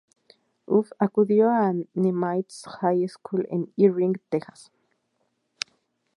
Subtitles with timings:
[0.65, 4.71] Huff acudió al Nimitz High School en Irving, Texas.